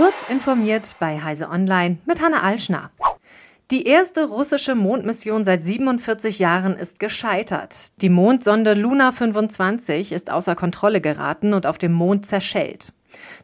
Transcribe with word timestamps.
Kurz 0.00 0.24
informiert 0.30 0.96
bei 0.98 1.20
Heise 1.20 1.50
Online 1.50 1.98
mit 2.06 2.22
Hanna 2.22 2.40
Alschner. 2.40 2.90
Die 3.70 3.86
erste 3.86 4.30
russische 4.30 4.74
Mondmission 4.74 5.44
seit 5.44 5.60
47 5.60 6.38
Jahren 6.38 6.74
ist 6.74 6.98
gescheitert. 7.00 8.00
Die 8.00 8.08
Mondsonde 8.08 8.72
Luna 8.72 9.12
25 9.12 10.12
ist 10.12 10.32
außer 10.32 10.56
Kontrolle 10.56 11.02
geraten 11.02 11.52
und 11.52 11.66
auf 11.66 11.76
dem 11.76 11.92
Mond 11.92 12.24
zerschellt. 12.24 12.94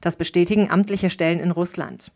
Das 0.00 0.16
bestätigen 0.16 0.70
amtliche 0.70 1.10
Stellen 1.10 1.40
in 1.40 1.50
Russland. 1.50 2.10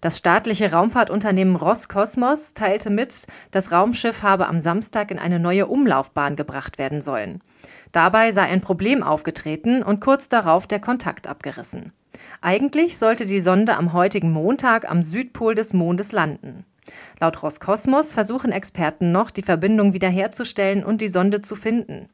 Das 0.00 0.18
staatliche 0.18 0.70
Raumfahrtunternehmen 0.70 1.56
Roskosmos 1.56 2.54
teilte 2.54 2.90
mit, 2.90 3.26
das 3.50 3.72
Raumschiff 3.72 4.22
habe 4.22 4.46
am 4.46 4.60
Samstag 4.60 5.10
in 5.10 5.18
eine 5.18 5.40
neue 5.40 5.66
Umlaufbahn 5.66 6.36
gebracht 6.36 6.78
werden 6.78 7.02
sollen. 7.02 7.42
Dabei 7.90 8.30
sei 8.30 8.42
ein 8.42 8.60
Problem 8.60 9.02
aufgetreten 9.02 9.82
und 9.82 10.00
kurz 10.00 10.28
darauf 10.28 10.68
der 10.68 10.78
Kontakt 10.78 11.26
abgerissen. 11.26 11.92
Eigentlich 12.40 12.98
sollte 12.98 13.26
die 13.26 13.40
Sonde 13.40 13.76
am 13.76 13.92
heutigen 13.92 14.32
Montag 14.32 14.90
am 14.90 15.02
Südpol 15.02 15.54
des 15.54 15.72
Mondes 15.72 16.12
landen. 16.12 16.64
Laut 17.20 17.42
Roskosmos 17.42 18.12
versuchen 18.12 18.52
Experten 18.52 19.12
noch, 19.12 19.30
die 19.30 19.42
Verbindung 19.42 19.92
wiederherzustellen 19.92 20.84
und 20.84 21.00
die 21.00 21.08
Sonde 21.08 21.40
zu 21.40 21.54
finden. 21.54 22.08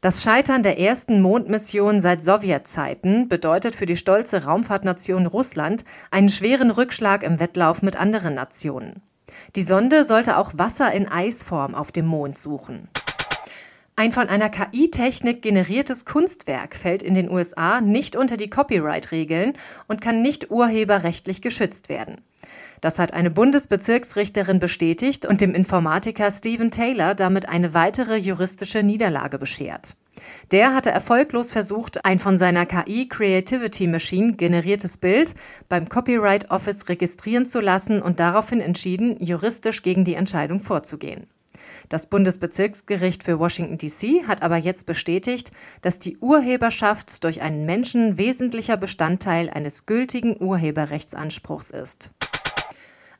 Das 0.00 0.22
Scheitern 0.22 0.62
der 0.62 0.78
ersten 0.78 1.20
Mondmission 1.20 2.00
seit 2.00 2.22
Sowjetzeiten 2.22 3.28
bedeutet 3.28 3.74
für 3.74 3.86
die 3.86 3.96
stolze 3.96 4.44
Raumfahrtnation 4.44 5.26
Russland 5.26 5.84
einen 6.10 6.28
schweren 6.28 6.70
Rückschlag 6.70 7.22
im 7.22 7.40
Wettlauf 7.40 7.82
mit 7.82 7.96
anderen 7.96 8.34
Nationen. 8.34 9.02
Die 9.56 9.62
Sonde 9.62 10.04
sollte 10.04 10.36
auch 10.36 10.52
Wasser 10.56 10.92
in 10.92 11.08
Eisform 11.08 11.74
auf 11.74 11.90
dem 11.90 12.06
Mond 12.06 12.38
suchen. 12.38 12.88
Ein 13.94 14.10
von 14.10 14.28
einer 14.28 14.48
KI-Technik 14.48 15.42
generiertes 15.42 16.06
Kunstwerk 16.06 16.74
fällt 16.74 17.02
in 17.02 17.12
den 17.12 17.30
USA 17.30 17.82
nicht 17.82 18.16
unter 18.16 18.38
die 18.38 18.48
Copyright-Regeln 18.48 19.52
und 19.86 20.00
kann 20.00 20.22
nicht 20.22 20.50
urheberrechtlich 20.50 21.42
geschützt 21.42 21.90
werden. 21.90 22.22
Das 22.80 22.98
hat 22.98 23.12
eine 23.12 23.30
Bundesbezirksrichterin 23.30 24.60
bestätigt 24.60 25.26
und 25.26 25.42
dem 25.42 25.54
Informatiker 25.54 26.30
Stephen 26.30 26.70
Taylor 26.70 27.14
damit 27.14 27.48
eine 27.50 27.74
weitere 27.74 28.16
juristische 28.16 28.82
Niederlage 28.82 29.38
beschert. 29.38 29.94
Der 30.52 30.74
hatte 30.74 30.90
erfolglos 30.90 31.52
versucht, 31.52 32.04
ein 32.04 32.18
von 32.18 32.38
seiner 32.38 32.64
KI 32.64 33.08
Creativity 33.08 33.88
Machine 33.88 34.34
generiertes 34.34 34.96
Bild 34.96 35.34
beim 35.68 35.88
Copyright 35.88 36.50
Office 36.50 36.88
registrieren 36.88 37.44
zu 37.44 37.60
lassen 37.60 38.00
und 38.00 38.20
daraufhin 38.20 38.60
entschieden, 38.60 39.22
juristisch 39.22 39.82
gegen 39.82 40.04
die 40.04 40.14
Entscheidung 40.14 40.60
vorzugehen. 40.60 41.26
Das 41.88 42.06
Bundesbezirksgericht 42.06 43.22
für 43.22 43.38
Washington 43.38 43.78
DC 43.78 44.26
hat 44.26 44.42
aber 44.42 44.56
jetzt 44.56 44.86
bestätigt, 44.86 45.50
dass 45.80 45.98
die 45.98 46.16
Urheberschaft 46.18 47.24
durch 47.24 47.42
einen 47.42 47.66
Menschen 47.66 48.18
wesentlicher 48.18 48.76
Bestandteil 48.76 49.50
eines 49.50 49.86
gültigen 49.86 50.36
Urheberrechtsanspruchs 50.40 51.70
ist. 51.70 52.12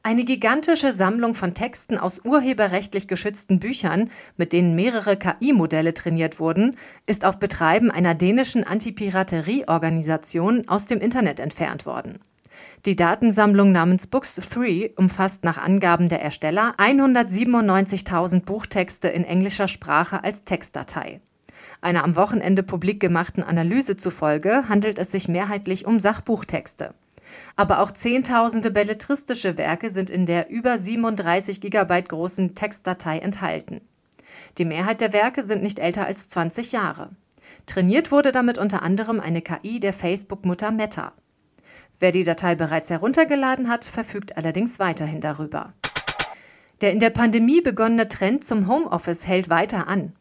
Eine 0.05 0.25
gigantische 0.25 0.93
Sammlung 0.93 1.35
von 1.35 1.55
Texten 1.55 1.97
aus 1.97 2.23
urheberrechtlich 2.25 3.07
geschützten 3.07 3.61
Büchern, 3.61 4.11
mit 4.37 4.53
denen 4.53 4.75
mehrere 4.75 5.17
KI-Modelle 5.17 5.95
trainiert 5.95 6.41
wurden, 6.41 6.77
ist 7.07 7.25
auf 7.25 7.39
Betreiben 7.39 7.93
einer 7.93 8.17
dänischen 8.17 8.65
Antipiraterie-Organisation 8.65 10.67
aus 10.67 10.87
dem 10.87 10.99
Internet 10.99 11.39
entfernt 11.39 11.87
worden. 11.87 12.19
Die 12.85 12.97
Datensammlung 12.97 13.73
namens 13.73 14.07
Books 14.07 14.37
3 14.37 14.93
umfasst 14.97 15.45
nach 15.45 15.59
Angaben 15.59 16.09
der 16.09 16.23
Ersteller 16.23 16.75
197.000 16.79 18.41
Buchtexte 18.41 19.09
in 19.09 19.25
englischer 19.25 19.69
Sprache 19.69 20.25
als 20.25 20.45
Textdatei. 20.45 21.21
Einer 21.81 22.05
am 22.05 22.17
Wochenende 22.17 22.63
publik 22.63 23.01
gemachten 23.01 23.43
Analyse 23.43 23.97
zufolge 23.97 24.69
handelt 24.69 24.99
es 24.99 25.13
sich 25.13 25.29
mehrheitlich 25.29 25.87
um 25.87 26.01
Sachbuchtexte. 26.01 26.95
Aber 27.57 27.81
auch 27.81 27.91
zehntausende 27.91 28.71
belletristische 28.71 29.57
Werke 29.59 29.91
sind 29.91 30.11
in 30.11 30.27
der 30.27 30.51
über 30.51 30.77
37 30.77 31.61
Gigabyte 31.61 32.09
großen 32.09 32.55
Textdatei 32.55 33.19
enthalten. 33.19 33.81
Die 34.59 34.65
Mehrheit 34.65 35.01
der 35.01 35.13
Werke 35.13 35.43
sind 35.43 35.63
nicht 35.63 35.79
älter 35.79 36.07
als 36.07 36.29
20 36.29 36.73
Jahre. 36.73 37.11
Trainiert 37.67 38.11
wurde 38.11 38.33
damit 38.33 38.59
unter 38.59 38.83
anderem 38.83 39.21
eine 39.21 39.43
KI 39.43 39.81
der 39.81 39.93
Facebook-Mutter 39.93 40.71
Meta. 40.71 41.13
Wer 42.03 42.11
die 42.11 42.25
Datei 42.25 42.57
bereits 42.57 42.91
heruntergeladen 42.91 43.69
hat, 43.69 43.85
verfügt 43.85 44.37
allerdings 44.37 44.81
weiterhin 44.81 45.21
darüber. 45.21 45.73
Der 46.81 46.91
in 46.91 46.99
der 46.99 47.11
Pandemie 47.11 47.61
begonnene 47.61 48.09
Trend 48.09 48.43
zum 48.43 48.67
Homeoffice 48.67 49.29
hält 49.29 49.49
weiter 49.51 49.87
an. 49.87 50.13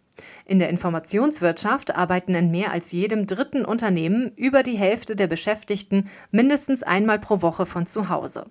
In 0.46 0.60
der 0.60 0.70
Informationswirtschaft 0.70 1.96
arbeiten 1.96 2.36
in 2.36 2.52
mehr 2.52 2.72
als 2.72 2.92
jedem 2.92 3.26
dritten 3.26 3.66
Unternehmen 3.66 4.32
über 4.36 4.62
die 4.62 4.78
Hälfte 4.78 5.16
der 5.16 5.26
Beschäftigten 5.26 6.08
mindestens 6.30 6.84
einmal 6.84 7.18
pro 7.18 7.42
Woche 7.42 7.66
von 7.66 7.88
zu 7.88 8.10
Hause. 8.10 8.46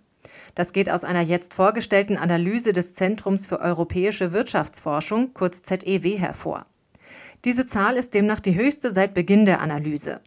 Das 0.56 0.72
geht 0.72 0.90
aus 0.90 1.04
einer 1.04 1.22
jetzt 1.22 1.54
vorgestellten 1.54 2.16
Analyse 2.16 2.72
des 2.72 2.94
Zentrums 2.94 3.46
für 3.46 3.60
europäische 3.60 4.32
Wirtschaftsforschung, 4.32 5.34
kurz 5.34 5.62
ZEW, 5.62 6.18
hervor. 6.18 6.66
Diese 7.44 7.64
Zahl 7.64 7.96
ist 7.96 8.12
demnach 8.12 8.40
die 8.40 8.56
höchste 8.56 8.90
seit 8.90 9.14
Beginn 9.14 9.46
der 9.46 9.60
Analyse. 9.60 10.20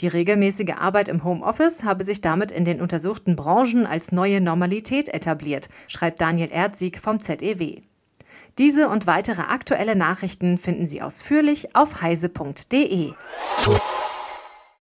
Die 0.00 0.08
regelmäßige 0.08 0.74
Arbeit 0.78 1.08
im 1.08 1.24
Homeoffice 1.24 1.84
habe 1.84 2.04
sich 2.04 2.20
damit 2.20 2.50
in 2.50 2.64
den 2.64 2.80
untersuchten 2.80 3.36
Branchen 3.36 3.86
als 3.86 4.12
neue 4.12 4.40
Normalität 4.40 5.08
etabliert, 5.08 5.68
schreibt 5.86 6.20
Daniel 6.20 6.50
Erzsieg 6.50 6.98
vom 6.98 7.20
ZEW. 7.20 7.82
Diese 8.58 8.88
und 8.88 9.06
weitere 9.06 9.42
aktuelle 9.42 9.96
Nachrichten 9.96 10.58
finden 10.58 10.86
Sie 10.86 11.00
ausführlich 11.00 11.74
auf 11.74 12.02
heise.de. 12.02 13.12